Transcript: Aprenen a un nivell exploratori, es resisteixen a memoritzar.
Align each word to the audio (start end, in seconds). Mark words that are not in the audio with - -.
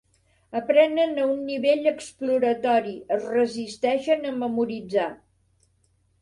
Aprenen 0.59 1.11
a 1.17 1.27
un 1.33 1.43
nivell 1.49 1.89
exploratori, 1.91 2.95
es 3.17 3.29
resisteixen 3.35 4.27
a 4.31 4.33
memoritzar. 4.41 5.07